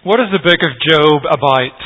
[0.00, 1.76] What is the book of Job about?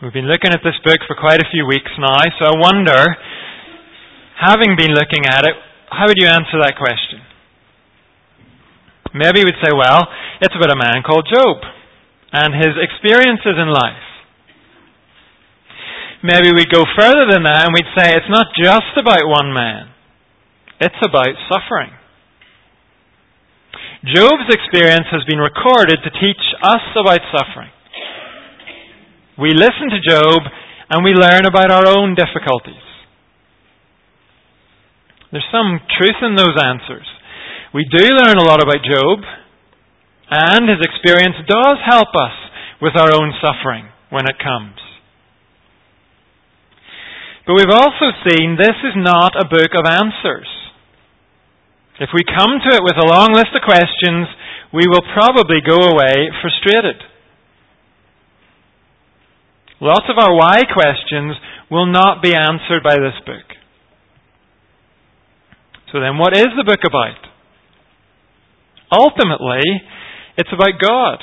[0.00, 2.96] We've been looking at this book for quite a few weeks now, so I wonder,
[4.40, 5.52] having been looking at it,
[5.92, 7.20] how would you answer that question?
[9.12, 10.08] Maybe you would say, well,
[10.40, 11.60] it's about a man called Job
[12.32, 14.08] and his experiences in life.
[16.24, 19.92] Maybe we'd go further than that and we'd say it's not just about one man.
[20.80, 21.97] It's about suffering.
[24.06, 27.70] Job's experience has been recorded to teach us about suffering.
[29.34, 30.38] We listen to Job
[30.90, 32.82] and we learn about our own difficulties.
[35.32, 37.06] There's some truth in those answers.
[37.74, 39.18] We do learn a lot about Job,
[40.30, 42.36] and his experience does help us
[42.80, 44.78] with our own suffering when it comes.
[47.46, 50.48] But we've also seen this is not a book of answers.
[51.98, 54.30] If we come to it with a long list of questions,
[54.72, 57.02] we will probably go away frustrated.
[59.80, 61.34] Lots of our why questions
[61.70, 63.46] will not be answered by this book.
[65.92, 67.18] So then, what is the book about?
[68.92, 69.62] Ultimately,
[70.36, 71.18] it's about God.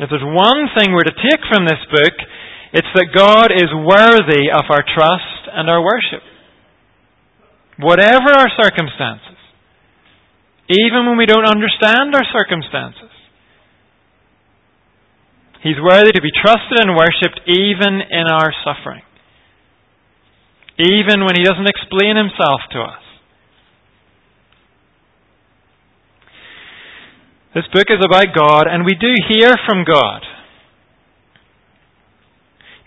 [0.00, 2.16] If there's one thing we're to take from this book,
[2.72, 6.22] it's that God is worthy of our trust and our worship.
[7.78, 9.38] Whatever our circumstances,
[10.68, 13.10] even when we don't understand our circumstances,
[15.62, 19.02] He's worthy to be trusted and worshipped even in our suffering.
[20.76, 23.02] Even when He doesn't explain Himself to us.
[27.54, 30.22] This book is about God, and we do hear from God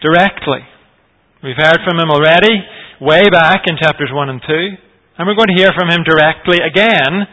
[0.01, 0.67] directly.
[1.43, 2.59] We've heard from Him already
[3.01, 4.53] way back in chapters 1 and 2.
[5.17, 7.27] And we're going to hear from him directly again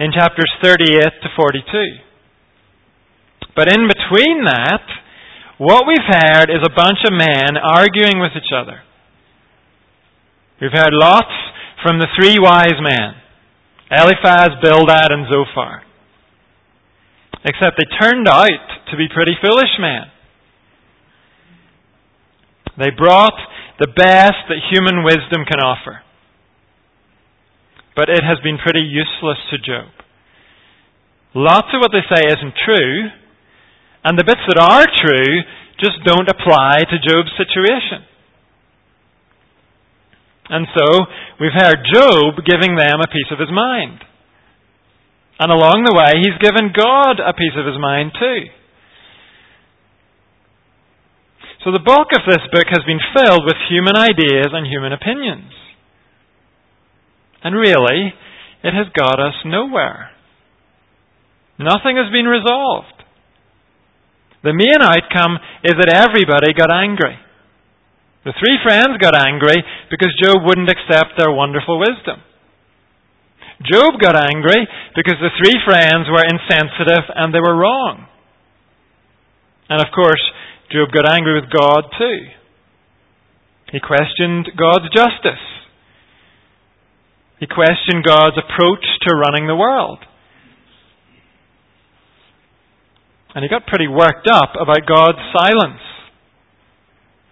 [0.00, 1.62] in chapters 38 to 42.
[3.54, 4.82] But in between that,
[5.58, 8.82] what we've heard is a bunch of men arguing with each other.
[10.60, 11.34] We've heard lots
[11.82, 13.14] from the three wise men
[13.90, 15.82] Eliphaz, Bildad, and Zophar.
[17.44, 20.12] Except they turned out to be pretty foolish men.
[22.78, 23.34] They brought
[23.80, 26.02] the best that human wisdom can offer.
[27.94, 29.90] But it has been pretty useless to Job.
[31.34, 33.10] Lots of what they say isn't true,
[34.04, 35.42] and the bits that are true
[35.82, 38.06] just don't apply to Job's situation.
[40.50, 40.86] And so,
[41.40, 44.00] we've heard Job giving them a piece of his mind.
[45.38, 48.50] And along the way, he's given God a piece of his mind too.
[51.68, 55.52] So the bulk of this book has been filled with human ideas and human opinions.
[57.44, 58.16] And really,
[58.64, 60.08] it has got us nowhere.
[61.60, 63.04] Nothing has been resolved.
[64.40, 67.20] The main outcome is that everybody got angry.
[68.24, 69.60] The three friends got angry
[69.92, 72.24] because Job wouldn't accept their wonderful wisdom.
[73.68, 74.64] Job got angry
[74.96, 78.08] because the three friends were insensitive and they were wrong.
[79.68, 80.24] And of course,
[80.70, 82.28] Job got angry with God too.
[83.72, 85.44] He questioned God's justice.
[87.40, 89.98] He questioned God's approach to running the world.
[93.34, 95.80] And he got pretty worked up about God's silence.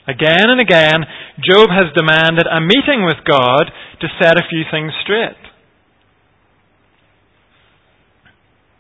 [0.07, 1.03] Again and again,
[1.43, 3.65] Job has demanded a meeting with God
[4.01, 5.41] to set a few things straight.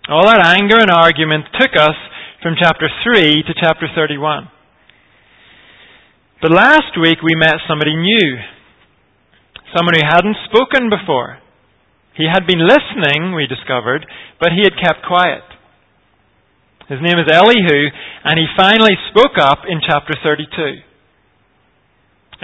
[0.08, 1.98] All that anger and argument took us
[2.42, 4.48] from chapter 3 to chapter 31.
[6.42, 8.28] But last week we met somebody new.
[9.72, 11.40] Someone who hadn't spoken before.
[12.16, 14.04] He had been listening, we discovered,
[14.40, 15.44] but he had kept quiet.
[16.88, 17.80] His name is Elihu,
[18.24, 20.84] and he finally spoke up in chapter 32.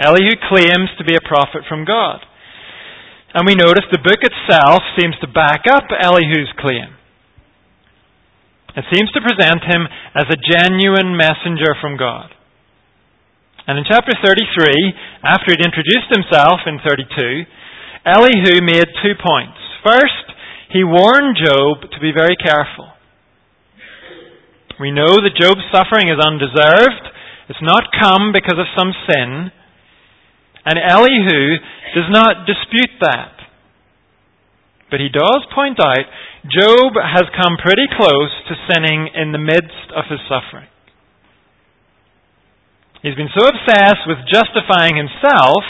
[0.01, 2.19] Elihu claims to be a prophet from God.
[3.33, 6.97] And we notice the book itself seems to back up Elihu's claim.
[8.75, 9.85] It seems to present him
[10.17, 12.33] as a genuine messenger from God.
[13.67, 14.33] And in chapter 33,
[15.23, 17.45] after he'd introduced himself in 32,
[18.03, 19.55] Elihu made two points.
[19.85, 20.25] First,
[20.73, 22.89] he warned Job to be very careful.
[24.81, 27.05] We know that Job's suffering is undeserved.
[27.47, 29.53] It's not come because of some sin.
[30.65, 31.61] And Elihu
[31.93, 33.37] does not dispute that.
[34.89, 36.05] But he does point out
[36.43, 40.67] Job has come pretty close to sinning in the midst of his suffering.
[43.01, 45.63] He's been so obsessed with justifying himself,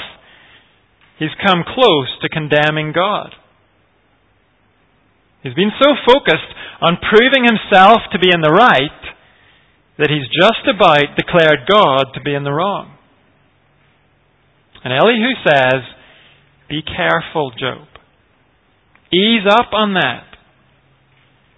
[1.20, 3.34] he's come close to condemning God.
[5.44, 6.50] He's been so focused
[6.82, 9.02] on proving himself to be in the right
[10.00, 12.98] that he's just about declared God to be in the wrong.
[14.84, 15.86] And Elihu says,
[16.68, 17.88] Be careful, Job.
[19.14, 20.33] Ease up on that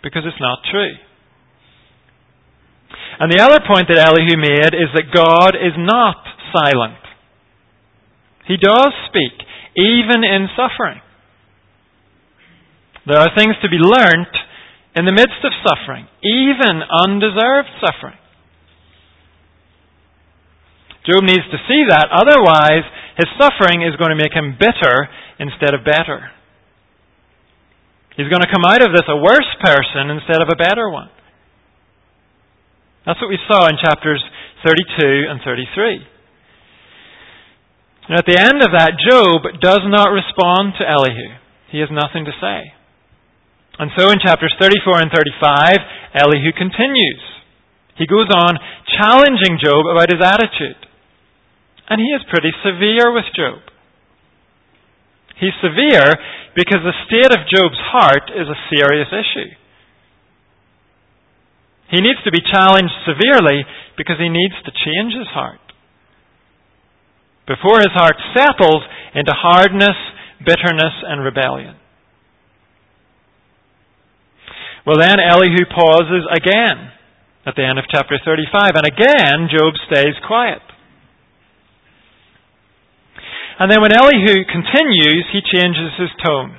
[0.06, 0.94] because it's not true.
[3.18, 6.22] And the other point that Elihu made is that God is not
[6.54, 7.02] silent.
[8.46, 9.34] He does speak,
[9.74, 11.02] even in suffering.
[13.10, 14.30] There are things to be learnt
[14.94, 18.22] in the midst of suffering, even undeserved suffering.
[21.10, 22.86] Job needs to see that, otherwise,
[23.18, 25.10] his suffering is going to make him bitter
[25.40, 26.35] instead of better.
[28.15, 31.12] He's going to come out of this a worse person instead of a better one.
[33.06, 34.23] That's what we saw in chapters
[34.65, 36.01] 32 and 33.
[38.07, 41.38] And at the end of that, Job does not respond to Elihu.
[41.69, 42.73] He has nothing to say.
[43.77, 45.75] And so in chapters 34 and 35,
[46.15, 47.23] Elihu continues.
[47.97, 48.56] He goes on
[48.95, 50.79] challenging Job about his attitude.
[51.89, 53.59] And he is pretty severe with Job.
[55.40, 56.16] He's severe
[56.56, 59.52] because the state of Job's heart is a serious issue.
[61.92, 63.62] He needs to be challenged severely
[63.98, 65.62] because he needs to change his heart.
[67.46, 68.82] Before his heart settles
[69.14, 69.96] into hardness,
[70.42, 71.76] bitterness, and rebellion.
[74.86, 76.90] Well, then Elihu pauses again
[77.46, 80.64] at the end of chapter 35, and again Job stays quiet.
[83.60, 86.57] And then when Elihu continues, he changes his tone.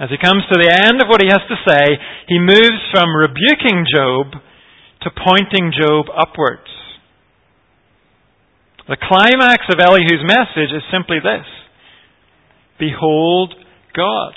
[0.00, 1.84] As he comes to the end of what he has to say,
[2.26, 4.34] he moves from rebuking Job
[5.02, 6.66] to pointing Job upwards.
[8.88, 11.46] The climax of Elihu's message is simply this
[12.78, 13.54] Behold
[13.94, 14.34] God.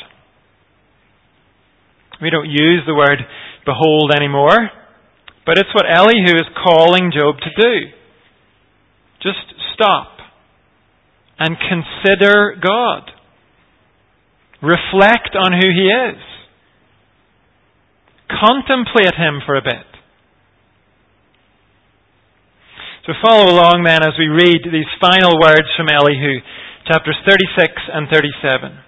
[2.22, 3.20] We don't use the word
[3.66, 4.70] behold anymore,
[5.46, 7.74] but it's what Elihu is calling Job to do.
[9.22, 9.42] Just
[9.74, 10.17] stop
[11.39, 13.12] and consider God.
[14.62, 16.22] Reflect on who He is.
[18.28, 19.86] Contemplate Him for a bit.
[23.06, 26.44] So follow along then as we read these final words from Elihu,
[26.92, 28.84] chapters 36 and 37.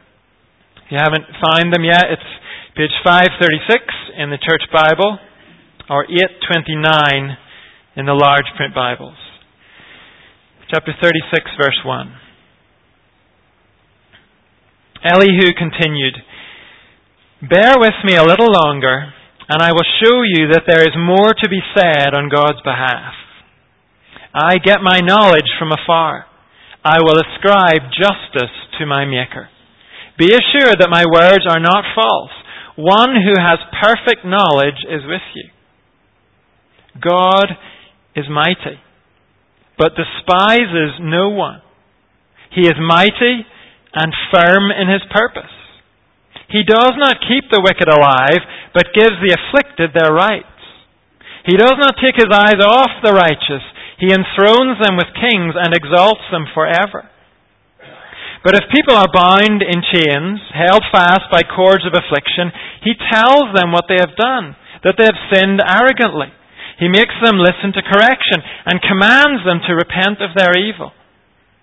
[0.83, 2.29] If you haven't found them yet, it's
[2.75, 5.19] Page 536 in the Church Bible
[5.89, 7.37] or 829
[7.95, 9.17] in the large print Bibles.
[10.71, 12.28] Chapter 36, verse 1.
[15.03, 16.15] Elihu continued,
[17.41, 19.13] Bear with me a little longer,
[19.47, 23.13] and I will show you that there is more to be said on God's behalf.
[24.33, 26.25] I get my knowledge from afar.
[26.83, 29.49] I will ascribe justice to my Maker.
[30.17, 32.35] Be assured that my words are not false.
[32.75, 35.49] One who has perfect knowledge is with you.
[37.01, 37.55] God
[38.15, 38.79] is mighty,
[39.77, 41.61] but despises no one.
[42.53, 43.47] He is mighty
[43.93, 45.51] and firm in his purpose.
[46.49, 48.41] He does not keep the wicked alive,
[48.73, 50.49] but gives the afflicted their rights.
[51.45, 53.65] He does not take his eyes off the righteous.
[54.01, 57.09] He enthrones them with kings and exalts them forever.
[58.43, 63.51] But if people are bound in chains, held fast by cords of affliction, he tells
[63.51, 66.31] them what they have done, that they have sinned arrogantly.
[66.79, 70.95] He makes them listen to correction and commands them to repent of their evil.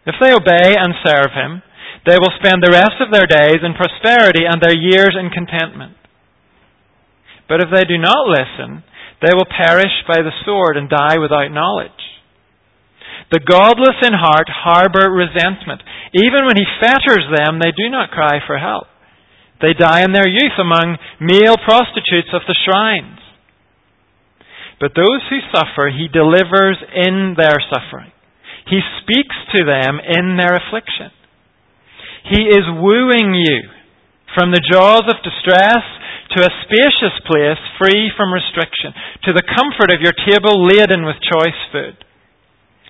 [0.04, 1.64] If they obey and serve him,
[2.07, 5.99] they will spend the rest of their days in prosperity and their years in contentment.
[7.51, 8.87] But if they do not listen,
[9.23, 11.91] they will perish by the sword and die without knowledge.
[13.35, 15.83] The godless in heart harbor resentment.
[16.15, 18.87] Even when he fetters them, they do not cry for help.
[19.61, 23.19] They die in their youth among male prostitutes of the shrines.
[24.79, 28.13] But those who suffer, he delivers in their suffering.
[28.69, 31.11] He speaks to them in their affliction.
[32.30, 33.71] He is wooing you
[34.35, 35.85] from the jaws of distress
[36.35, 38.90] to a spacious place free from restriction,
[39.25, 42.02] to the comfort of your table laden with choice food.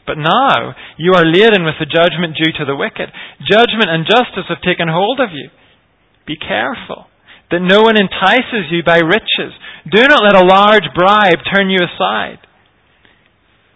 [0.08, 3.12] But now you are laden with the judgment due to the wicked.
[3.44, 5.50] Judgment and justice have taken hold of you.
[6.24, 7.10] Be careful
[7.50, 9.54] that no one entices you by riches.
[9.86, 12.42] Do not let a large bribe turn you aside.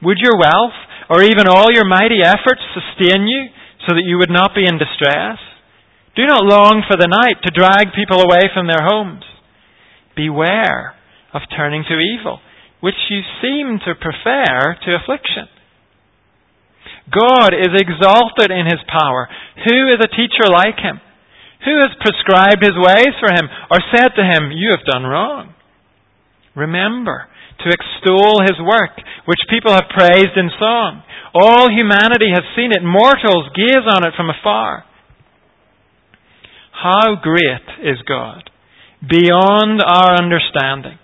[0.02, 0.78] Would your wealth
[1.10, 3.50] or even all your mighty efforts sustain you
[3.86, 5.38] so that you would not be in distress?
[6.16, 9.22] Do not long for the night to drag people away from their homes.
[10.16, 10.98] Beware
[11.32, 12.40] of turning to evil,
[12.82, 15.46] which you seem to prefer to affliction.
[17.10, 19.30] God is exalted in his power.
[19.66, 20.98] Who is a teacher like him?
[21.66, 25.54] Who has prescribed his ways for him or said to him, You have done wrong?
[26.56, 27.28] Remember
[27.60, 28.96] to extol his work,
[29.28, 31.02] which people have praised in song.
[31.34, 32.82] All humanity has seen it.
[32.82, 34.88] Mortals gaze on it from afar.
[36.80, 38.48] How great is God,
[39.04, 40.96] beyond our understanding.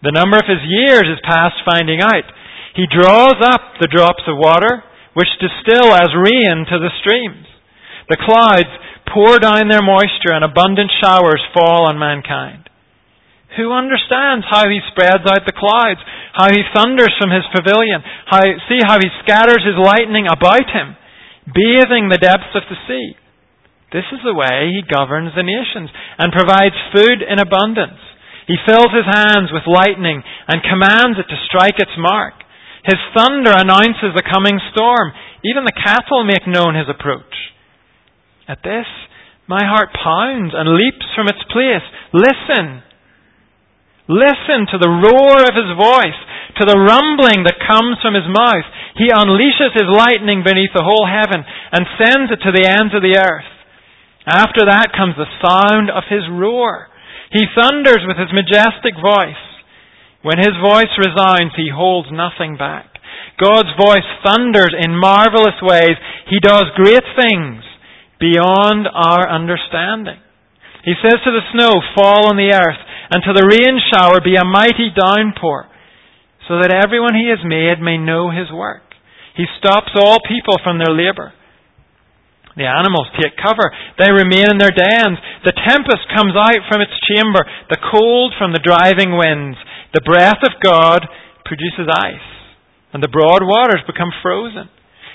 [0.00, 2.24] The number of his years is past finding out.
[2.72, 4.80] He draws up the drops of water,
[5.12, 7.44] which distill as rain to the streams.
[8.08, 8.72] The clouds
[9.12, 12.68] pour down their moisture and abundant showers fall on mankind.
[13.60, 16.00] Who understands how he spreads out the clouds,
[16.32, 18.40] how he thunders from his pavilion, how,
[18.72, 20.96] see how he scatters his lightning about him,
[21.44, 23.20] bathing the depths of the sea.
[23.94, 25.86] This is the way he governs the nations
[26.18, 28.02] and provides food in abundance.
[28.50, 30.18] He fills his hands with lightning
[30.50, 32.34] and commands it to strike its mark.
[32.82, 35.14] His thunder announces the coming storm.
[35.46, 37.54] Even the cattle make known his approach.
[38.50, 38.90] At this,
[39.46, 41.86] my heart pounds and leaps from its place.
[42.10, 42.82] Listen.
[44.10, 46.20] Listen to the roar of his voice,
[46.60, 48.66] to the rumbling that comes from his mouth.
[48.98, 53.00] He unleashes his lightning beneath the whole heaven and sends it to the ends of
[53.00, 53.53] the earth.
[54.26, 56.88] After that comes the sound of his roar.
[57.30, 59.44] He thunders with his majestic voice.
[60.24, 62.88] When his voice resounds, he holds nothing back.
[63.36, 66.00] God's voice thunders in marvelous ways.
[66.30, 67.60] He does great things
[68.18, 70.16] beyond our understanding.
[70.84, 72.80] He says to the snow, fall on the earth,
[73.12, 75.68] and to the rain shower be a mighty downpour,
[76.48, 78.84] so that everyone he has made may know his work.
[79.36, 81.32] He stops all people from their labor.
[82.54, 83.66] The animals take cover.
[83.98, 85.18] They remain in their dens.
[85.42, 89.58] The tempest comes out from its chamber, the cold from the driving winds.
[89.90, 91.02] The breath of God
[91.42, 92.30] produces ice,
[92.94, 94.70] and the broad waters become frozen.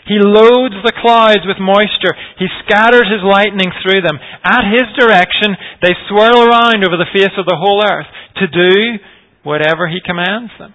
[0.08, 2.18] He loads the clouds with moisture.
[2.42, 4.18] He scatters his lightning through them.
[4.44, 5.56] At his direction,
[5.86, 8.10] they swirl around over the face of the whole earth
[8.42, 9.00] to do
[9.44, 10.74] whatever he commands them.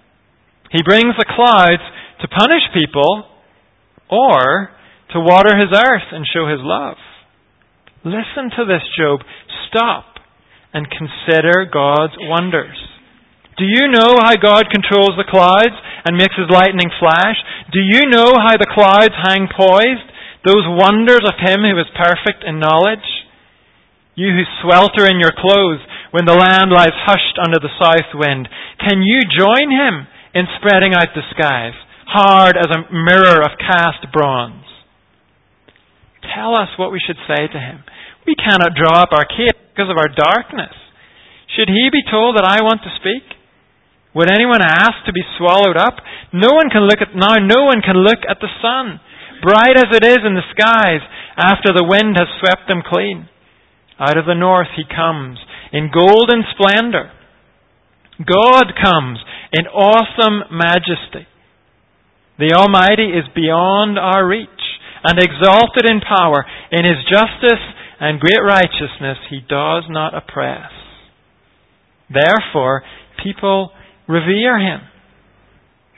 [0.70, 1.82] He brings the clouds
[2.22, 3.26] to punish people
[4.08, 4.70] or
[5.14, 6.98] to water his earth and show his love.
[8.04, 9.22] Listen to this, Job.
[9.70, 10.18] Stop
[10.74, 12.76] and consider God's wonders.
[13.56, 17.38] Do you know how God controls the clouds and makes his lightning flash?
[17.70, 20.10] Do you know how the clouds hang poised?
[20.42, 23.06] Those wonders of him who is perfect in knowledge?
[24.18, 25.80] You who swelter in your clothes
[26.10, 28.50] when the land lies hushed under the south wind,
[28.82, 31.74] can you join him in spreading out the skies,
[32.06, 34.73] hard as a mirror of cast bronze?
[36.32, 37.84] Tell us what we should say to him.
[38.24, 40.72] We cannot draw up our case because of our darkness.
[41.52, 43.26] Should he be told that I want to speak?
[44.14, 45.98] Would anyone ask to be swallowed up?
[46.32, 49.02] No one can look at now no one can look at the sun,
[49.42, 51.02] bright as it is in the skies,
[51.36, 53.28] after the wind has swept them clean.
[53.98, 55.38] Out of the north he comes
[55.72, 57.10] in golden splendor.
[58.22, 59.18] God comes
[59.52, 61.26] in awesome majesty.
[62.38, 64.53] The Almighty is beyond our reach
[65.04, 66.44] and exalted in power.
[66.72, 67.62] In his justice
[68.00, 70.72] and great righteousness he does not oppress.
[72.10, 72.82] Therefore,
[73.22, 73.70] people
[74.06, 74.80] Revere him.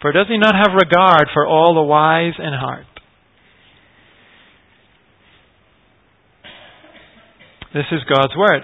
[0.00, 2.86] For does he not have regard for all the wise in heart?
[7.75, 8.62] This is God's word.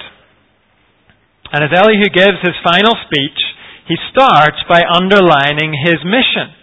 [1.52, 3.40] And as Elihu gives his final speech,
[3.88, 6.54] he starts by underlining his mission.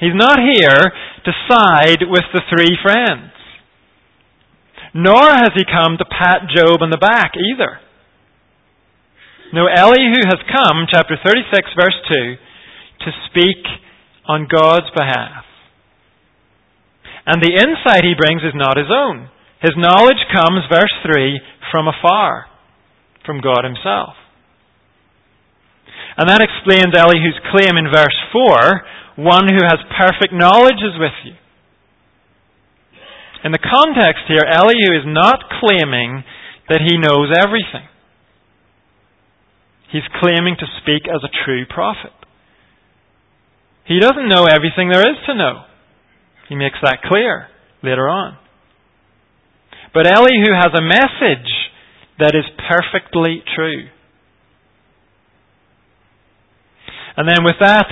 [0.00, 0.82] He's not here
[1.24, 3.32] to side with the three friends.
[4.94, 7.80] Nor has he come to pat Job on the back either.
[9.52, 11.48] No, Elihu has come, chapter 36,
[11.78, 12.34] verse 2,
[13.04, 13.62] to speak
[14.26, 15.44] on God's behalf.
[17.26, 19.28] And the insight he brings is not his own.
[19.62, 22.46] His knowledge comes, verse 3, from afar,
[23.24, 24.14] from God himself.
[26.16, 28.82] And that explains Elihu's claim in verse 4
[29.16, 31.34] one who has perfect knowledge is with you.
[33.44, 36.24] In the context here, Elihu is not claiming
[36.68, 37.88] that he knows everything.
[39.92, 42.12] He's claiming to speak as a true prophet.
[43.86, 45.62] He doesn't know everything there is to know.
[46.48, 47.46] He makes that clear
[47.82, 48.36] later on.
[49.94, 51.50] But Elihu has a message
[52.18, 53.86] that is perfectly true.
[57.16, 57.86] And then with that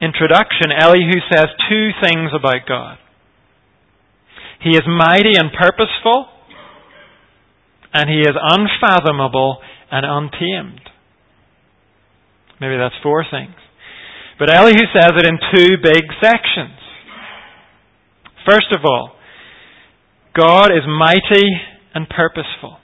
[0.00, 2.98] introduction, Elihu says two things about God.
[4.62, 6.26] He is mighty and purposeful,
[7.92, 9.58] and he is unfathomable
[9.90, 10.80] and untamed.
[12.60, 13.54] Maybe that's four things.
[14.38, 16.78] But Elihu says it in two big sections.
[18.48, 19.12] First of all,
[20.36, 21.48] God is mighty
[21.94, 22.78] and purposeful.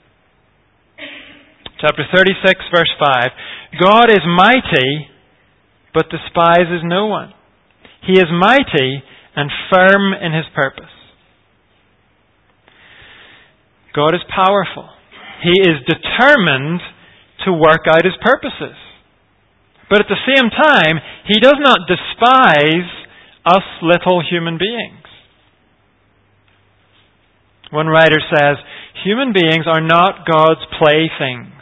[1.79, 3.29] Chapter 36, verse 5.
[3.81, 5.07] God is mighty,
[5.93, 7.33] but despises no one.
[8.05, 9.03] He is mighty
[9.35, 10.91] and firm in his purpose.
[13.95, 14.89] God is powerful.
[15.43, 16.81] He is determined
[17.45, 18.75] to work out his purposes.
[19.89, 20.97] But at the same time,
[21.27, 22.89] he does not despise
[23.45, 25.05] us little human beings.
[27.71, 28.57] One writer says,
[29.03, 31.52] human beings are not God's playthings.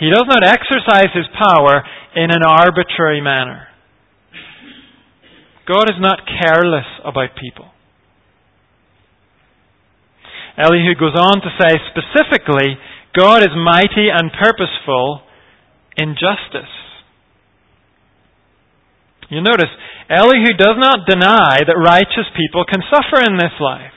[0.00, 1.84] He does not exercise his power
[2.16, 3.68] in an arbitrary manner.
[5.68, 7.68] God is not careless about people.
[10.56, 12.80] Elihu goes on to say specifically,
[13.14, 15.20] God is mighty and purposeful
[15.96, 16.72] in justice.
[19.28, 19.70] You notice,
[20.08, 23.92] Elihu does not deny that righteous people can suffer in this life.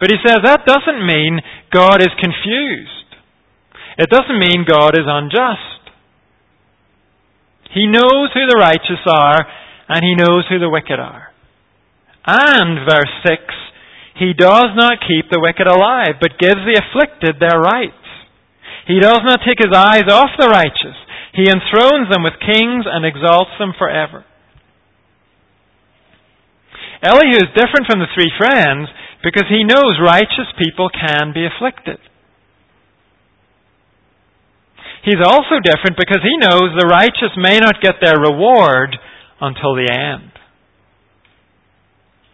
[0.00, 1.40] But he says that doesn't mean
[1.72, 3.03] God is confused.
[3.98, 5.82] It doesn't mean God is unjust.
[7.72, 9.46] He knows who the righteous are
[9.88, 11.30] and he knows who the wicked are.
[12.26, 13.42] And, verse 6,
[14.16, 18.00] he does not keep the wicked alive, but gives the afflicted their rights.
[18.86, 20.96] He does not take his eyes off the righteous.
[21.34, 24.24] He enthrones them with kings and exalts them forever.
[27.02, 28.88] Elihu is different from the three friends
[29.22, 31.98] because he knows righteous people can be afflicted.
[35.04, 38.96] He's also different because he knows the righteous may not get their reward
[39.40, 40.32] until the end.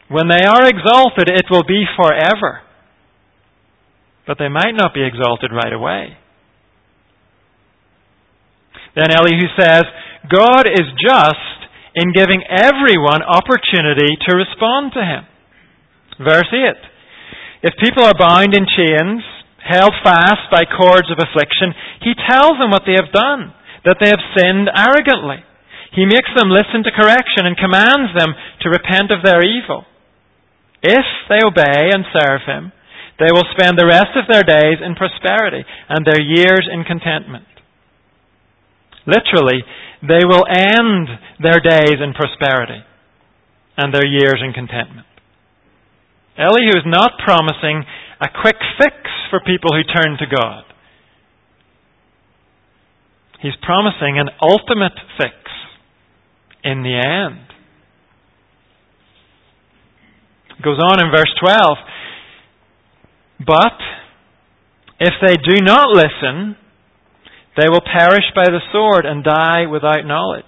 [0.08, 2.62] When they are exalted, it will be forever.
[4.26, 6.16] But they might not be exalted right away.
[8.94, 9.82] Then Elihu says,
[10.30, 11.58] God is just
[11.94, 15.26] in giving everyone opportunity to respond to him.
[16.22, 17.70] Verse 8.
[17.70, 19.22] If people are bound in chains,
[19.64, 23.52] held fast by cords of affliction, he tells them what they have done,
[23.84, 25.44] that they have sinned arrogantly.
[25.92, 29.84] He makes them listen to correction and commands them to repent of their evil.
[30.82, 32.72] If they obey and serve him,
[33.18, 37.44] they will spend the rest of their days in prosperity and their years in contentment.
[39.04, 39.60] Literally,
[40.00, 41.08] they will end
[41.42, 42.80] their days in prosperity
[43.76, 45.06] and their years in contentment.
[46.38, 47.84] Elihu is not promising
[48.20, 48.96] a quick fix
[49.30, 50.64] for people who turn to God.
[53.40, 55.34] He's promising an ultimate fix
[56.62, 57.40] in the end.
[60.58, 61.56] It goes on in verse 12.
[63.46, 63.80] But
[65.00, 66.56] if they do not listen,
[67.56, 70.44] they will perish by the sword and die without knowledge.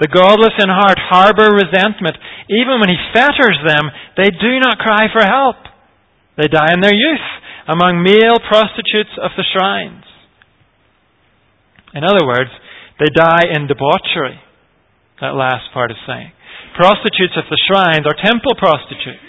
[0.00, 2.16] The godless in heart harbor resentment.
[2.48, 5.56] Even when he fetters them, they do not cry for help.
[6.40, 7.35] They die in their youth
[7.68, 10.04] among male prostitutes of the shrines.
[11.94, 12.50] In other words,
[12.98, 14.40] they die in debauchery.
[15.20, 16.32] That last part is saying
[16.76, 19.24] prostitutes of the shrines are temple prostitutes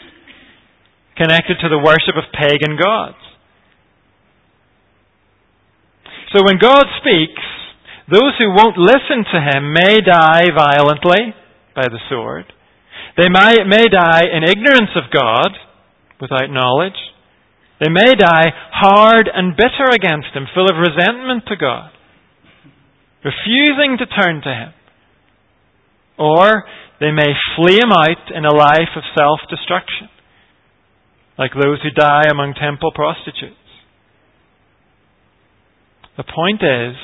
[1.16, 3.18] connected to the worship of pagan gods.
[6.36, 7.42] So when God speaks,
[8.12, 11.34] those who won't listen to him may die violently
[11.74, 12.46] by the sword.
[13.16, 15.50] They may, may die in ignorance of God,
[16.22, 17.00] without knowledge.
[17.80, 21.92] They may die hard and bitter against him, full of resentment to God,
[23.24, 24.74] refusing to turn to him.
[26.18, 26.64] Or
[27.00, 30.10] they may flee Him out in a life of self destruction,
[31.38, 33.56] like those who die among temple prostitutes.
[36.18, 36.96] The point is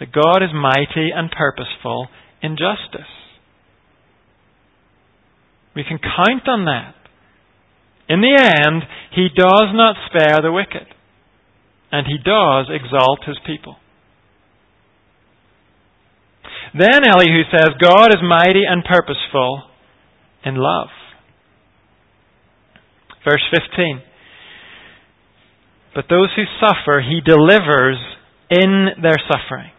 [0.00, 2.08] that God is mighty and purposeful
[2.42, 3.10] in justice.
[5.76, 6.94] We can count on that.
[8.08, 8.82] In the end,
[9.14, 10.86] He does not spare the wicked,
[11.90, 13.76] and He does exalt His people.
[16.74, 19.64] Then Elihu says, God is mighty and purposeful
[20.44, 20.88] in love.
[23.24, 24.02] Verse 15.
[25.94, 27.98] But those who suffer, he delivers
[28.50, 29.70] in their suffering.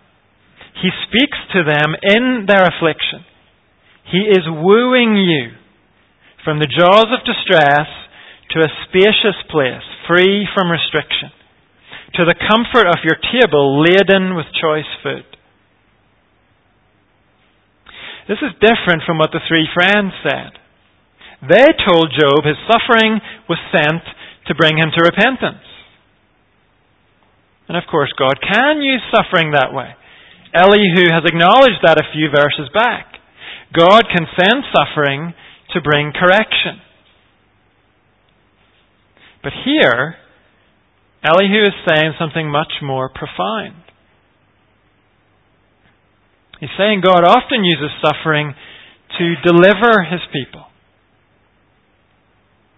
[0.81, 3.25] He speaks to them in their affliction.
[4.11, 5.57] He is wooing you
[6.45, 7.87] from the jaws of distress
[8.53, 11.33] to a spacious place, free from restriction,
[12.13, 15.25] to the comfort of your table laden with choice food.
[18.29, 20.55] This is different from what the three friends said.
[21.43, 24.05] They told Job his suffering was sent
[24.47, 25.65] to bring him to repentance.
[27.67, 29.91] And of course, God can use suffering that way.
[30.53, 33.17] Elihu has acknowledged that a few verses back.
[33.73, 35.33] God can send suffering
[35.73, 36.79] to bring correction.
[39.43, 40.15] But here,
[41.23, 43.83] Elihu is saying something much more profound.
[46.59, 48.55] He's saying God often uses suffering
[49.17, 50.63] to deliver his people.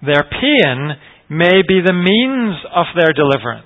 [0.01, 0.97] Their pain
[1.29, 3.65] may be the means of their deliverance.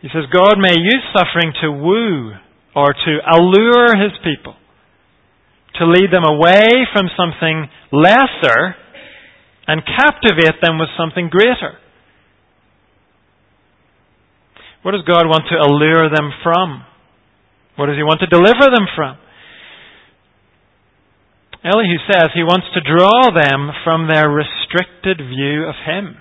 [0.00, 2.32] He says God may use suffering to woo
[2.74, 4.56] or to allure his people,
[5.78, 8.81] to lead them away from something lesser
[9.66, 11.78] and captivate them with something greater.
[14.82, 16.82] What does God want to allure them from?
[17.76, 19.16] What does He want to deliver them from?
[21.62, 26.18] Elihu says he wants to draw them from their restricted view of Him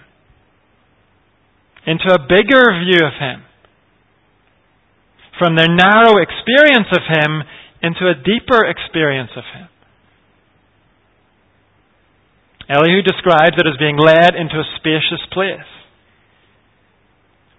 [1.88, 3.41] into a bigger view of Him.
[5.41, 7.41] From their narrow experience of Him
[7.82, 9.70] into a deeper experience of Him.
[12.71, 15.67] Elihu describes it as being led into a spacious place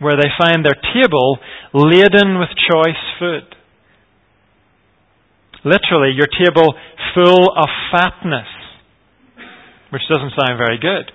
[0.01, 1.39] where they find their table
[1.75, 3.55] laden with choice food.
[5.65, 6.75] Literally, your table
[7.15, 8.49] full of fatness,
[9.91, 11.13] which doesn't sound very good.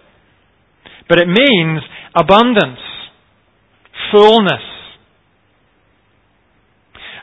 [1.10, 1.82] But it means
[2.16, 2.80] abundance,
[4.14, 4.64] fullness.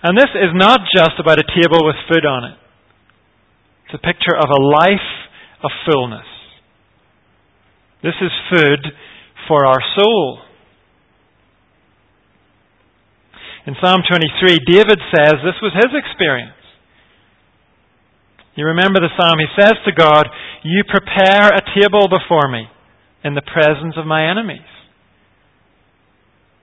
[0.02, 2.58] And this is not just about a table with food on it.
[3.87, 5.08] It's a picture of a life
[5.62, 6.34] of fullness.
[8.05, 8.85] This is food
[9.49, 10.40] for our soul.
[13.67, 16.53] In Psalm 23, David says this was his experience.
[18.57, 20.29] You remember the psalm, he says to God,
[20.62, 22.69] You prepare a table before me
[23.25, 24.69] in the presence of my enemies.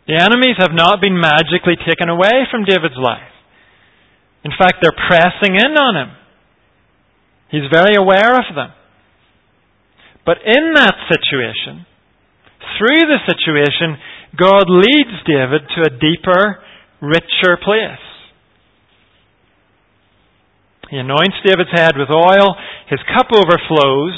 [0.06, 3.34] The enemies have not been magically taken away from David's life.
[4.46, 6.16] In fact, they're pressing in on him.
[7.50, 8.74] He's very aware of them.
[10.26, 11.86] But in that situation,
[12.78, 13.98] through the situation,
[14.38, 16.62] God leads David to a deeper,
[17.02, 18.06] richer place.
[20.90, 22.56] He anoints David's head with oil,
[22.90, 24.14] his cup overflows,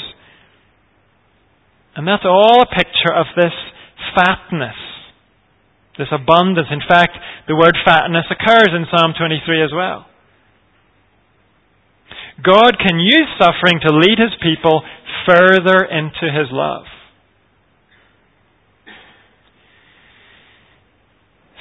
[1.96, 3.54] and that's all a picture of this
[4.14, 4.74] fatness,
[5.96, 6.66] this abundance.
[6.70, 7.14] In fact,
[7.46, 10.06] the word fatness occurs in Psalm 23 as well.
[12.42, 14.82] God can use suffering to lead his people
[15.26, 16.84] further into his love.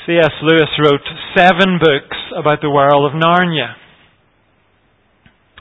[0.06, 0.32] C.S.
[0.42, 3.76] Lewis wrote seven books about the world of Narnia.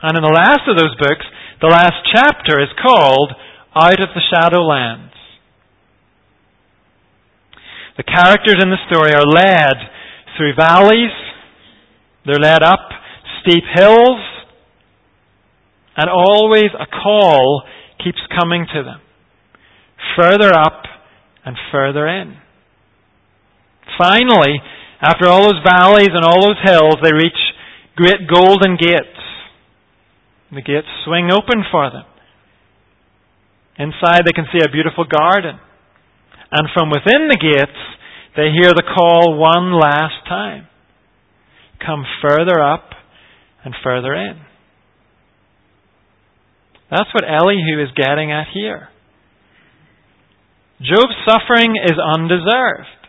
[0.02, 1.24] And in the last of those books,
[1.60, 3.30] the last chapter is called
[3.76, 5.14] Out of the Shadowlands.
[7.96, 9.76] The characters in the story are led
[10.36, 11.14] through valleys,
[12.26, 12.88] they're led up
[13.42, 14.20] steep hills,
[15.96, 17.62] and always a call
[18.04, 19.00] keeps coming to them.
[20.16, 20.82] Further up
[21.44, 22.36] and further in.
[23.98, 24.60] Finally,
[25.00, 27.38] after all those valleys and all those hills, they reach
[27.96, 29.22] great golden gates
[30.52, 32.04] the gates swing open for them.
[33.78, 35.58] Inside they can see a beautiful garden.
[36.52, 37.80] And from within the gates,
[38.36, 40.68] they hear the call one last time.
[41.84, 42.90] Come further up
[43.64, 44.40] and further in.
[46.92, 48.88] That's what Elihu is getting at here.
[50.78, 53.00] Job's suffering is undeserved.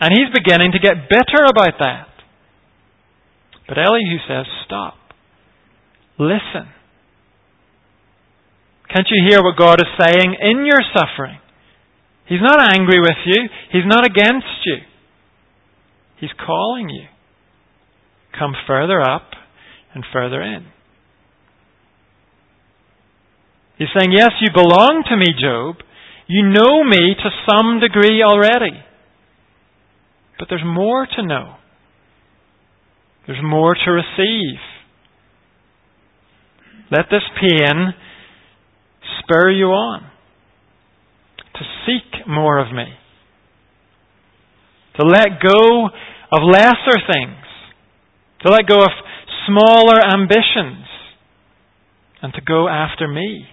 [0.00, 2.08] And he's beginning to get bitter about that.
[3.68, 4.94] But Elihu says, stop.
[6.18, 6.72] Listen.
[8.88, 11.40] Can't you hear what God is saying in your suffering?
[12.26, 13.48] He's not angry with you.
[13.72, 14.76] He's not against you.
[16.18, 17.08] He's calling you.
[18.38, 19.32] Come further up
[19.94, 20.73] and further in.
[23.78, 25.76] He's saying, Yes, you belong to me, Job.
[26.26, 28.82] You know me to some degree already.
[30.38, 31.56] But there's more to know.
[33.26, 34.58] There's more to receive.
[36.90, 37.94] Let this pain
[39.20, 40.02] spur you on
[41.54, 42.86] to seek more of me,
[44.98, 47.44] to let go of lesser things,
[48.42, 48.90] to let go of
[49.46, 50.86] smaller ambitions,
[52.22, 53.46] and to go after me.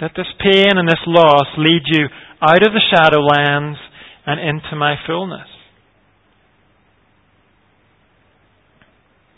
[0.00, 2.06] Let this pain and this loss lead you
[2.42, 3.76] out of the shadowlands
[4.26, 5.48] and into my fullness.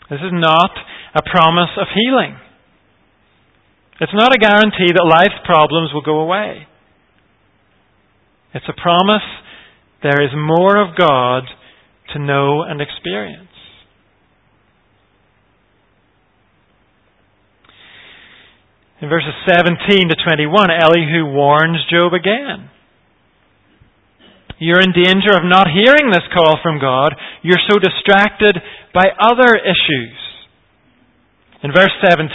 [0.09, 0.71] This is not
[1.15, 2.37] a promise of healing.
[3.99, 6.67] It's not a guarantee that life's problems will go away.
[8.53, 9.25] It's a promise
[10.01, 11.43] there is more of God
[12.13, 13.49] to know and experience.
[19.01, 22.73] In verses 17 to 21, Elihu warns Job again.
[24.57, 27.13] You're in danger of not hearing this call from God.
[27.45, 28.57] You're so distracted
[28.93, 30.17] by other issues.
[31.61, 32.25] In verse 17,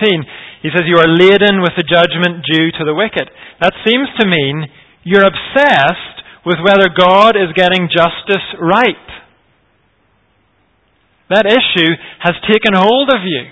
[0.63, 3.27] he says, You are laden with the judgment due to the wicked.
[3.59, 4.71] That seems to mean
[5.03, 9.07] you're obsessed with whether God is getting justice right.
[11.31, 11.91] That issue
[12.23, 13.51] has taken hold of you.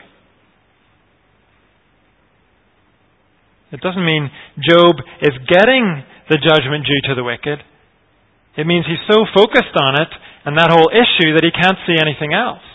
[3.70, 7.62] It doesn't mean Job is getting the judgment due to the wicked.
[8.58, 10.10] It means he's so focused on it
[10.44, 12.66] and that whole issue that he can't see anything else.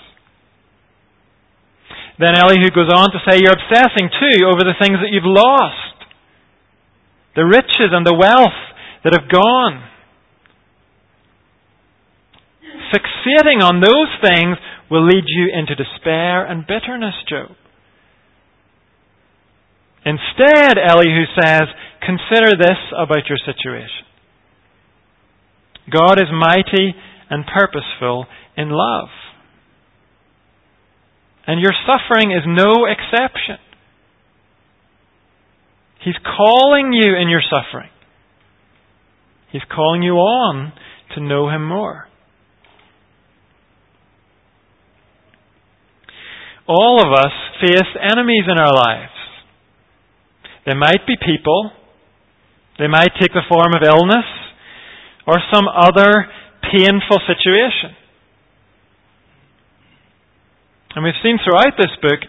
[2.18, 6.00] Then Elihu goes on to say, You're obsessing too over the things that you've lost,
[7.36, 8.60] the riches and the wealth
[9.04, 9.84] that have gone.
[12.96, 14.56] Fixating on those things
[14.90, 17.52] will lead you into despair and bitterness, Job.
[20.06, 21.64] Instead, Elihu says,
[22.06, 24.06] consider this about your situation.
[25.92, 26.94] God is mighty
[27.30, 29.10] and purposeful in love.
[31.48, 33.58] And your suffering is no exception.
[36.04, 37.90] He's calling you in your suffering.
[39.52, 40.74] He's calling you on
[41.16, 42.08] to know Him more.
[46.68, 49.15] All of us face enemies in our lives.
[50.66, 51.72] They might be people.
[52.80, 54.26] They might take the form of illness
[55.28, 56.28] or some other
[56.62, 57.96] painful situation.
[60.96, 62.20] And we've seen throughout this book,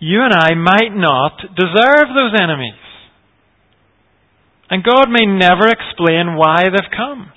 [0.00, 2.80] you and I might not deserve those enemies.
[4.68, 7.30] And God may never explain why they've come.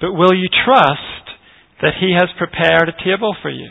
[0.00, 1.36] But will you trust
[1.82, 3.70] that He has prepared a table for you?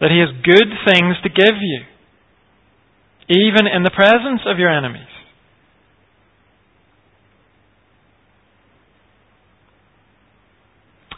[0.00, 1.80] That He has good things to give you,
[3.28, 5.10] even in the presence of your enemies?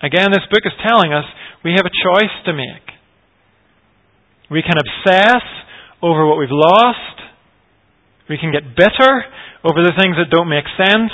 [0.02, 1.24] Again, this book is telling us
[1.64, 2.90] we have a choice to make.
[4.50, 5.46] We can obsess
[6.02, 7.22] over what we've lost.
[8.28, 9.24] We can get bitter
[9.64, 11.12] over the things that don't make sense.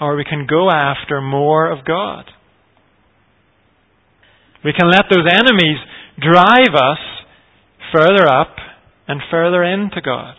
[0.00, 2.24] Or we can go after more of God.
[4.64, 5.78] We can let those enemies
[6.20, 6.98] drive us
[7.92, 8.56] further up
[9.06, 10.34] and further into God.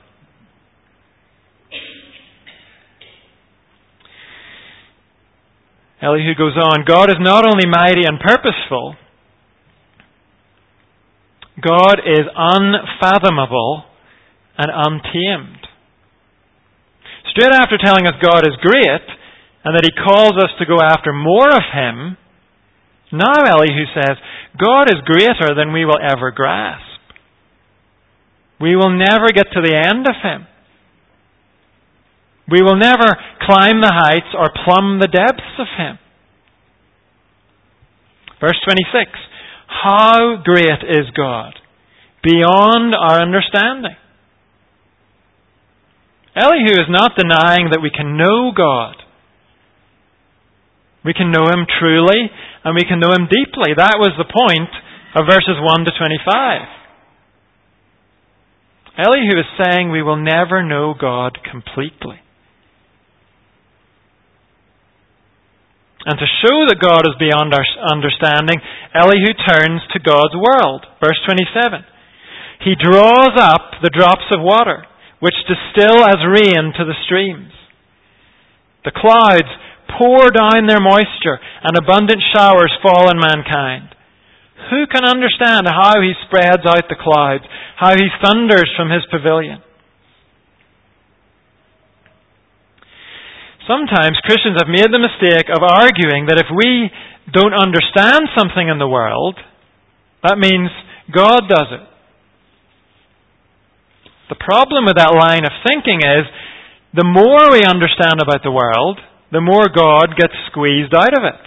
[6.01, 8.95] Elihu goes on, God is not only mighty and purposeful,
[11.61, 13.83] God is unfathomable
[14.57, 15.67] and untamed.
[17.31, 19.03] Straight after telling us God is great
[19.65, 22.17] and that He calls us to go after more of Him,
[23.11, 24.17] now Elihu says,
[24.57, 26.85] God is greater than we will ever grasp.
[28.61, 30.45] We will never get to the end of Him.
[32.51, 35.97] We will never climb the heights or plumb the depths of Him.
[38.41, 39.11] Verse 26
[39.67, 41.53] How great is God,
[42.23, 43.95] beyond our understanding.
[46.35, 48.95] Elihu is not denying that we can know God.
[51.03, 52.29] We can know Him truly
[52.63, 53.73] and we can know Him deeply.
[53.75, 54.71] That was the point
[55.15, 56.79] of verses 1 to 25.
[58.99, 62.19] Elihu is saying we will never know God completely.
[66.05, 68.59] And to show that God is beyond our understanding,
[68.95, 70.87] Elihu turns to God's world.
[71.03, 71.83] Verse 27.
[72.63, 74.83] He draws up the drops of water,
[75.19, 77.51] which distill as rain to the streams.
[78.83, 79.51] The clouds
[79.97, 83.95] pour down their moisture, and abundant showers fall on mankind.
[84.69, 87.45] Who can understand how he spreads out the clouds,
[87.77, 89.63] how he thunders from his pavilion?
[93.65, 96.89] Sometimes Christians have made the mistake of arguing that if we
[97.31, 99.37] don't understand something in the world,
[100.23, 100.69] that means
[101.13, 101.85] God does it.
[104.29, 106.25] The problem with that line of thinking is
[106.93, 108.97] the more we understand about the world,
[109.31, 111.43] the more God gets squeezed out of it.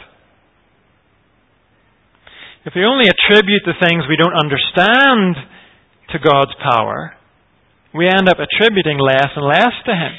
[2.64, 5.34] If we only attribute the things we don't understand
[6.14, 7.18] to God's power,
[7.90, 10.14] we end up attributing less and less to Him.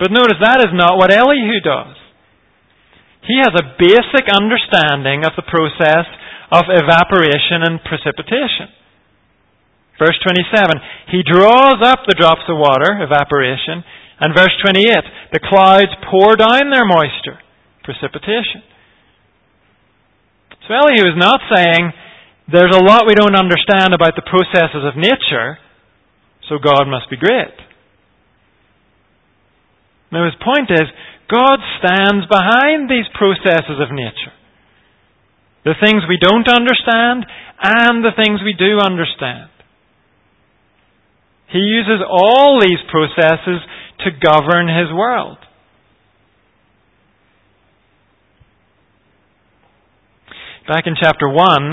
[0.00, 1.94] But notice that is not what Elihu does.
[3.28, 6.08] He has a basic understanding of the process
[6.52, 8.72] of evaporation and precipitation.
[10.00, 13.84] Verse 27, he draws up the drops of water, evaporation,
[14.20, 14.84] and verse 28,
[15.32, 17.42] the clouds pour down their moisture,
[17.82, 18.62] precipitation.
[20.66, 21.92] So Elihu is not saying
[22.50, 25.58] there's a lot we don't understand about the processes of nature,
[26.48, 27.56] so God must be great.
[30.12, 30.86] Now his point is,
[31.26, 34.32] God stands behind these processes of nature.
[35.64, 37.26] The things we don't understand
[37.58, 39.48] and the things we do understand.
[41.50, 43.64] He uses all these processes
[44.00, 45.38] to govern his world.
[50.66, 51.72] Back in chapter 1,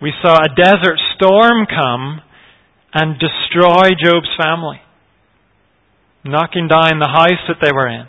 [0.00, 2.20] we saw a desert storm come
[2.94, 4.80] and destroy Job's family,
[6.24, 8.06] knocking down the house that they were in.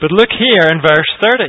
[0.00, 1.44] But look here in verse 30.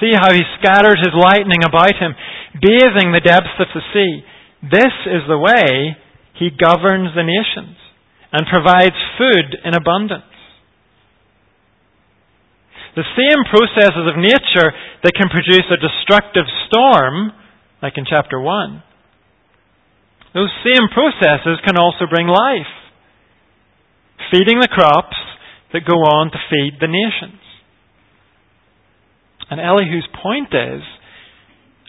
[0.00, 2.14] See how he scatters his lightning about him,
[2.60, 4.24] bathing the depths of the sea.
[4.62, 5.96] This is the way
[6.38, 7.76] he governs the nations
[8.32, 10.24] and provides food in abundance.
[12.94, 17.32] The same processes of nature that can produce a destructive storm,
[17.82, 18.82] like in chapter 1,
[20.34, 22.72] those same processes can also bring life,
[24.30, 25.16] feeding the crops
[25.72, 27.40] that go on to feed the nations.
[29.50, 30.82] And Elihu's point is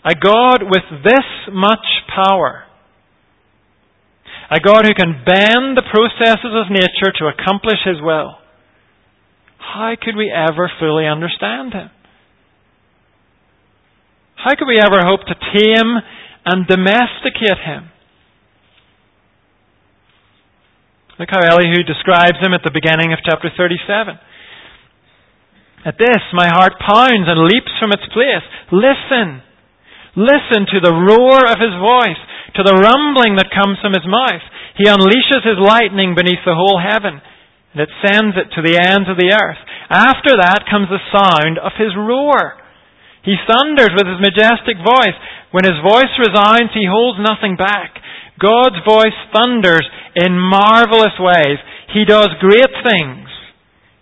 [0.05, 1.85] a God with this much
[2.15, 2.63] power,
[4.51, 8.38] a God who can bend the processes of nature to accomplish his will.
[9.57, 11.89] How could we ever fully understand him?
[14.35, 16.01] How could we ever hope to tame
[16.45, 17.91] and domesticate him?
[21.19, 24.17] Look how Elihu describes him at the beginning of chapter 37.
[25.85, 28.43] At this, my heart pounds and leaps from its place.
[28.71, 29.43] Listen.
[30.15, 32.19] Listen to the roar of his voice,
[32.55, 34.43] to the rumbling that comes from his mouth.
[34.79, 39.12] He unleashes his lightning beneath the whole heaven, and it sends it to the ends
[39.12, 39.62] of the earth.
[39.89, 42.57] After that comes the sound of his roar.
[43.21, 45.17] He thunders with his majestic voice.
[45.51, 47.99] When his voice resounds, he holds nothing back.
[48.39, 49.85] God's voice thunders
[50.15, 51.59] in marvelous ways.
[51.93, 53.27] He does great things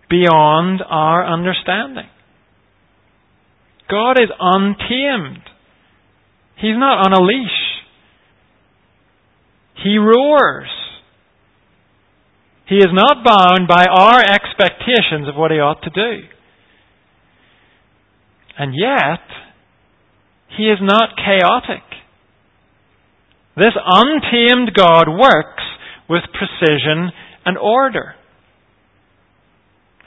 [0.09, 2.07] beyond our understanding.
[3.89, 5.43] God is untamed.
[6.57, 7.66] He's not on a leash.
[9.83, 10.69] He roars.
[12.67, 16.27] He is not bound by our expectations of what he ought to do.
[18.57, 19.21] And yet,
[20.57, 21.83] he is not chaotic.
[23.55, 25.63] This untamed God works
[26.09, 27.11] with precision
[27.45, 28.15] and order.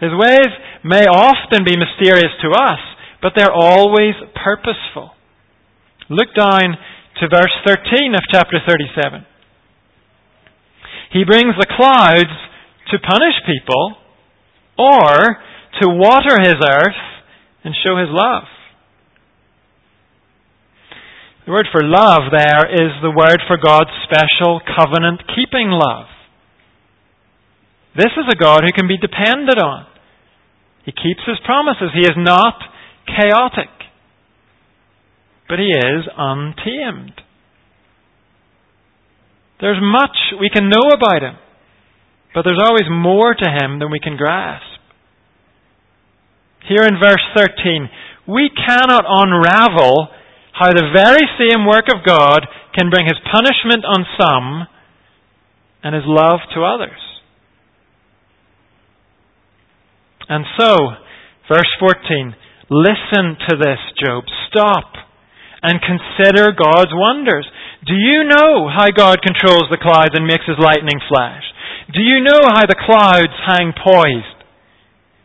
[0.00, 0.48] His ways
[0.84, 2.80] may often be mysterious to us,
[3.22, 5.12] but they're always purposeful.
[6.08, 6.76] Look down
[7.20, 9.26] to verse 13 of chapter 37.
[11.12, 12.30] He brings the clouds
[12.90, 13.96] to punish people
[14.78, 15.38] or
[15.82, 17.00] to water his earth
[17.64, 18.44] and show his love.
[21.46, 26.06] The word for love there is the word for God's special covenant keeping love.
[27.96, 29.86] This is a God who can be depended on.
[30.84, 31.90] He keeps his promises.
[31.92, 32.54] He is not
[33.06, 33.68] chaotic,
[35.48, 37.20] but he is untamed.
[39.60, 41.36] There's much we can know about him,
[42.34, 44.64] but there's always more to him than we can grasp.
[46.68, 47.88] Here in verse 13,
[48.28, 50.08] we cannot unravel
[50.52, 52.46] how the very same work of God
[52.76, 54.66] can bring his punishment on some
[55.82, 57.00] and his love to others.
[60.28, 60.76] And so,
[61.50, 62.34] verse 14,
[62.70, 64.24] listen to this, Job.
[64.48, 64.92] Stop
[65.62, 67.46] and consider God's wonders.
[67.80, 71.44] Do you know how God controls the clouds and makes his lightning flash?
[71.92, 74.40] Do you know how the clouds hang poised?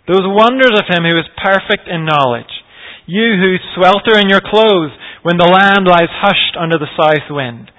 [0.08, 2.50] Those wonders of him who is perfect in knowledge.
[3.06, 7.70] You who swelter in your clothes when the land lies hushed under the south wind.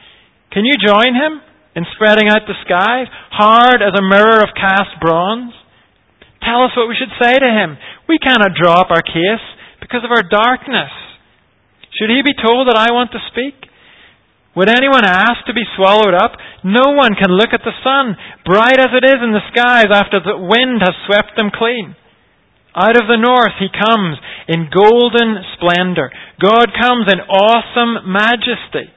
[0.53, 1.41] Can you join him
[1.75, 5.57] in spreading out the skies, hard as a mirror of cast bronze?
[6.45, 7.75] Tell us what we should say to him.
[8.07, 9.43] We cannot draw up our case
[9.81, 10.95] because of our darkness.
[11.99, 13.66] Should he be told that I want to speak?
[14.57, 16.33] Would anyone ask to be swallowed up?
[16.65, 20.19] No one can look at the sun, bright as it is in the skies after
[20.19, 21.95] the wind has swept them clean.
[22.75, 24.17] Out of the north he comes
[24.49, 26.11] in golden splendor.
[26.41, 28.93] God comes in awesome majesty.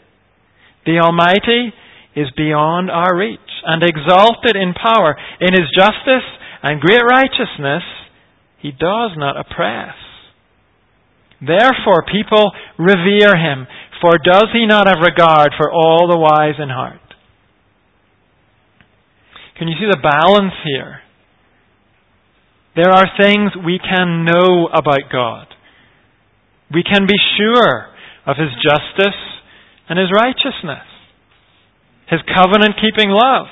[0.86, 1.72] The Almighty
[2.16, 5.16] is beyond our reach and exalted in power.
[5.40, 6.28] In his justice
[6.64, 7.84] and great righteousness,
[8.60, 9.96] he does not oppress.
[11.40, 13.68] Therefore people revere him,
[14.02, 17.02] for does he not have regard for all the wise in heart?
[19.58, 21.02] Can you see the balance here?
[22.76, 25.48] There are things we can know about God.
[26.74, 27.90] We can be sure
[28.26, 29.20] of His justice
[29.90, 30.86] and His righteousness,
[32.08, 33.48] His covenant keeping love,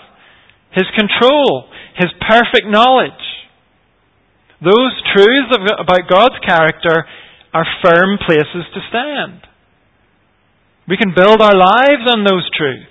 [0.71, 1.65] His control,
[1.97, 3.25] His perfect knowledge.
[4.61, 7.05] Those truths about God's character
[7.53, 9.46] are firm places to stand.
[10.87, 12.87] We can build our lives on those truths.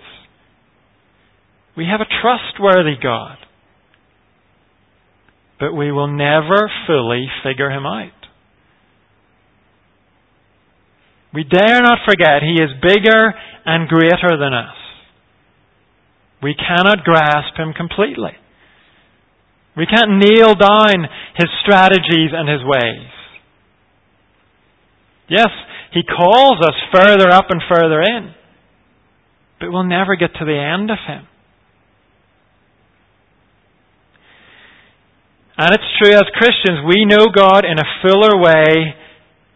[1.77, 3.39] We have a trustworthy God.
[5.59, 8.13] But we will never fully figure him out.
[11.33, 13.35] We dare not forget he is bigger
[13.65, 14.77] and greater than us.
[16.43, 18.33] We cannot grasp him completely.
[19.77, 21.05] We can't nail down
[21.37, 23.11] his strategies and his ways.
[25.29, 25.49] Yes,
[25.97, 28.35] he calls us further up and further in,
[29.59, 31.25] but we'll never get to the end of him.
[35.57, 38.93] And it's true as Christians, we know God in a fuller way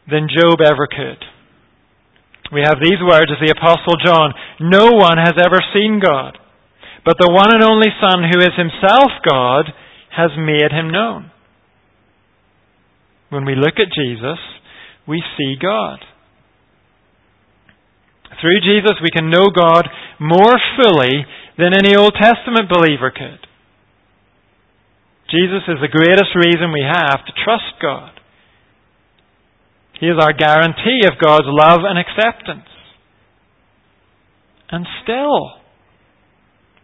[0.08, 1.20] than Job ever could.
[2.54, 6.38] We have these words of the Apostle John No one has ever seen God,
[7.04, 9.66] but the one and only Son, who is himself God,
[10.16, 11.30] has made him known.
[13.28, 14.40] When we look at Jesus,
[15.06, 16.00] we see God.
[18.38, 19.88] Through Jesus, we can know God
[20.20, 21.26] more fully
[21.58, 23.46] than any Old Testament believer could.
[25.30, 28.12] Jesus is the greatest reason we have to trust God.
[30.00, 32.66] He is our guarantee of God's love and acceptance.
[34.70, 35.60] And still,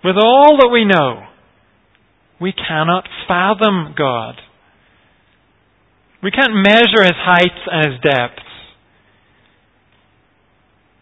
[0.04, 1.26] with all that we know,
[2.40, 4.34] we cannot fathom God.
[6.22, 8.45] We can't measure his heights and his depths.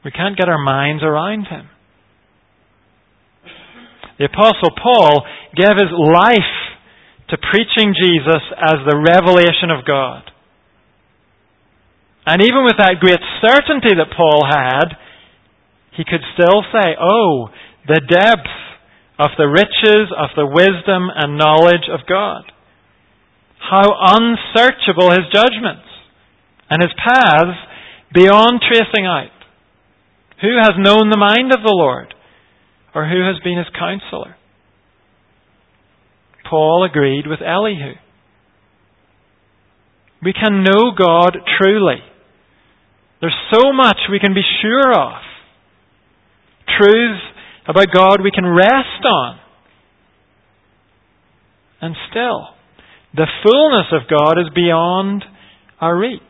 [0.05, 1.69] We can't get our minds around him.
[4.19, 5.27] The Apostle Paul
[5.57, 6.55] gave his life
[7.31, 10.31] to preaching Jesus as the revelation of God.
[12.27, 14.97] And even with that great certainty that Paul had,
[15.97, 17.49] he could still say, Oh,
[17.87, 18.55] the depth
[19.19, 22.51] of the riches of the wisdom and knowledge of God.
[23.59, 25.89] How unsearchable his judgments
[26.71, 27.59] and his paths
[28.13, 29.34] beyond tracing out.
[30.43, 32.15] Who has known the mind of the Lord?
[32.95, 34.37] Or who has been his counselor?
[36.49, 37.95] Paul agreed with Elihu.
[40.23, 41.99] We can know God truly.
[43.21, 45.23] There's so much we can be sure of.
[46.79, 47.23] Truths
[47.67, 49.39] about God we can rest on.
[51.81, 52.49] And still,
[53.15, 55.25] the fullness of God is beyond
[55.81, 56.21] our reach.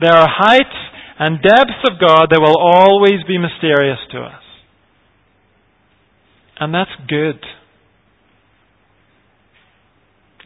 [0.00, 0.87] There are heights
[1.18, 4.42] and depths of God that will always be mysterious to us.
[6.60, 7.38] And that's good.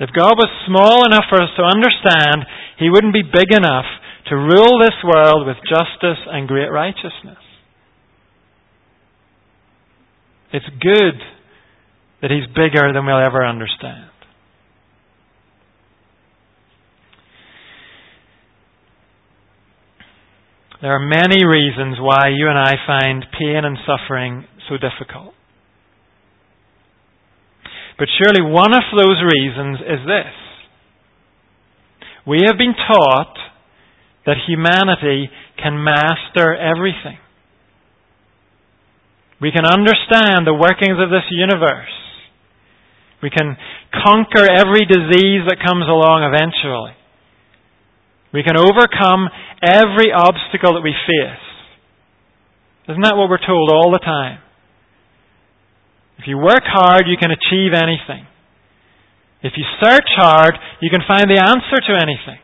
[0.00, 2.44] If God was small enough for us to understand,
[2.78, 3.84] He wouldn't be big enough
[4.28, 7.40] to rule this world with justice and great righteousness.
[10.52, 11.20] It's good
[12.20, 14.11] that He's bigger than we'll ever understand.
[20.82, 25.32] There are many reasons why you and I find pain and suffering so difficult.
[27.96, 30.34] But surely one of those reasons is this.
[32.26, 33.36] We have been taught
[34.26, 35.30] that humanity
[35.62, 37.18] can master everything.
[39.40, 41.94] We can understand the workings of this universe.
[43.22, 43.56] We can
[44.02, 46.98] conquer every disease that comes along eventually.
[48.32, 49.28] We can overcome
[49.62, 51.46] every obstacle that we face.
[52.88, 54.40] Isn't that what we're told all the time?
[56.18, 58.26] If you work hard, you can achieve anything.
[59.42, 62.40] If you search hard, you can find the answer to anything.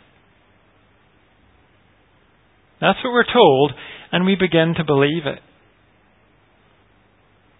[2.81, 3.73] That's what we're told,
[4.13, 5.41] and we begin to believe it.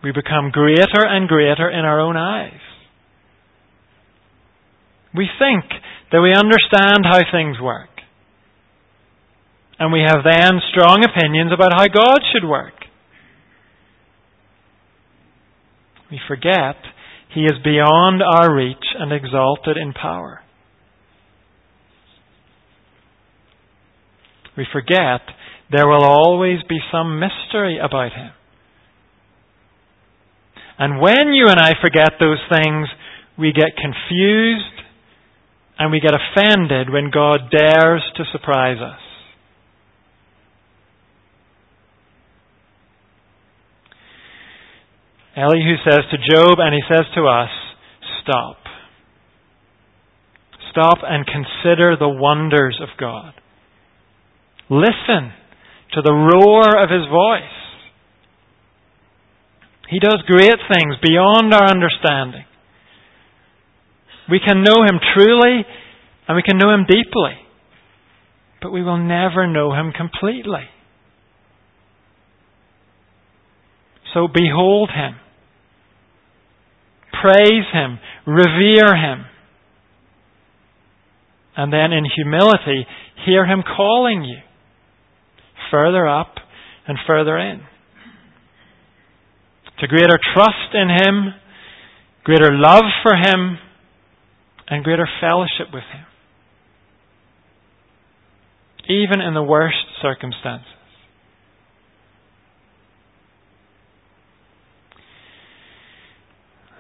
[0.03, 2.61] We become greater and greater in our own eyes.
[5.15, 5.65] We think
[6.13, 7.88] that we understand how things work.
[9.79, 12.75] And we have then strong opinions about how God should work.
[16.11, 16.77] We forget
[17.35, 20.41] He is beyond our reach and exalted in power.
[24.57, 25.21] We forget
[25.71, 28.33] there will always be some mystery about Him.
[30.79, 32.89] And when you and I forget those things,
[33.39, 34.83] we get confused
[35.79, 39.08] and we get offended when God dares to surprise us.
[45.39, 47.51] Elihu says to Job and he says to us,
[48.23, 48.57] stop.
[50.73, 53.35] Stop and consider the wonders of God.
[54.69, 55.33] Listen
[55.95, 57.55] to the roar of his voice.
[59.89, 62.45] He does great things beyond our understanding.
[64.31, 65.65] We can know him truly
[66.27, 67.39] and we can know him deeply,
[68.61, 70.67] but we will never know him completely.
[74.13, 75.15] So behold him,
[77.23, 79.25] praise him, revere him,
[81.57, 82.87] and then in humility
[83.27, 84.39] hear him calling you
[85.71, 86.35] further up
[86.87, 87.61] and further in.
[89.81, 91.35] To greater trust in Him,
[92.25, 93.59] greater love for Him,
[94.67, 96.05] and greater fellowship with Him.
[98.89, 100.67] Even in the worst circumstances.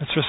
[0.00, 0.12] Let's